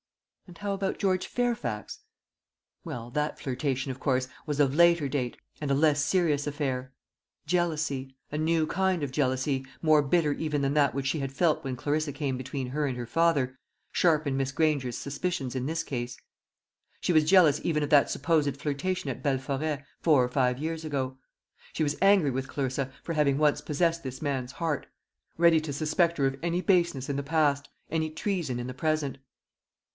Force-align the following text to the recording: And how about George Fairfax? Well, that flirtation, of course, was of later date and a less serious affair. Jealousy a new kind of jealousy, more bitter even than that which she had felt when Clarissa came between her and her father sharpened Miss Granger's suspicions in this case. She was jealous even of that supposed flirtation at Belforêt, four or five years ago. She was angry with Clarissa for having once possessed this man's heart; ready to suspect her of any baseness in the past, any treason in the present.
And 0.47 0.57
how 0.57 0.73
about 0.73 0.97
George 0.99 1.27
Fairfax? 1.27 1.99
Well, 2.83 3.09
that 3.11 3.39
flirtation, 3.39 3.89
of 3.91 3.99
course, 4.01 4.27
was 4.47 4.59
of 4.59 4.73
later 4.75 5.07
date 5.07 5.37
and 5.61 5.69
a 5.71 5.75
less 5.75 6.03
serious 6.03 6.45
affair. 6.45 6.91
Jealousy 7.45 8.17
a 8.33 8.37
new 8.37 8.65
kind 8.67 9.01
of 9.03 9.11
jealousy, 9.11 9.63
more 9.81 10.01
bitter 10.01 10.33
even 10.33 10.61
than 10.61 10.73
that 10.73 10.93
which 10.95 11.05
she 11.05 11.19
had 11.19 11.31
felt 11.31 11.63
when 11.63 11.77
Clarissa 11.77 12.11
came 12.11 12.35
between 12.35 12.69
her 12.69 12.85
and 12.87 12.97
her 12.97 13.05
father 13.05 13.59
sharpened 13.91 14.37
Miss 14.37 14.51
Granger's 14.51 14.97
suspicions 14.97 15.55
in 15.55 15.67
this 15.67 15.83
case. 15.83 16.17
She 16.99 17.13
was 17.13 17.23
jealous 17.23 17.61
even 17.63 17.83
of 17.83 17.91
that 17.91 18.09
supposed 18.09 18.57
flirtation 18.57 19.09
at 19.09 19.23
Belforêt, 19.23 19.85
four 20.01 20.23
or 20.23 20.29
five 20.29 20.57
years 20.57 20.83
ago. 20.83 21.17
She 21.73 21.83
was 21.83 21.95
angry 22.01 22.31
with 22.31 22.47
Clarissa 22.47 22.91
for 23.03 23.13
having 23.13 23.37
once 23.37 23.61
possessed 23.61 24.01
this 24.03 24.19
man's 24.21 24.53
heart; 24.53 24.87
ready 25.37 25.61
to 25.61 25.71
suspect 25.71 26.17
her 26.17 26.25
of 26.25 26.35
any 26.43 26.59
baseness 26.59 27.07
in 27.07 27.15
the 27.15 27.23
past, 27.23 27.69
any 27.91 28.09
treason 28.09 28.59
in 28.59 28.65
the 28.67 28.73
present. 28.73 29.19